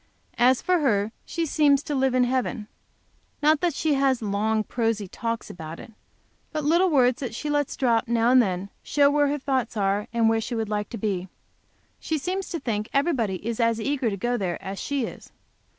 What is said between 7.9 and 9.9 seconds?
now and then show where her thoughts